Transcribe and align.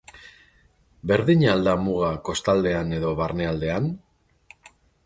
Berdina 1.11 1.51
al 1.53 1.61
da 1.69 1.75
muga 1.83 2.09
kostaldean 2.31 2.99
edo 3.01 3.13
barnealdean? 3.21 3.97